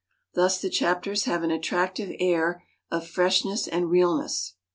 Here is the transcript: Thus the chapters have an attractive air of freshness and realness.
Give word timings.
Thus 0.33 0.59
the 0.59 0.71
chapters 0.71 1.25
have 1.25 1.43
an 1.43 1.51
attractive 1.51 2.09
air 2.19 2.63
of 2.89 3.07
freshness 3.07 3.67
and 3.67 3.87
realness. 3.91 4.55